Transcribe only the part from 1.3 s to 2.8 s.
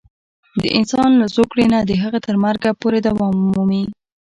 زوکړې نه د هغه تر مرګه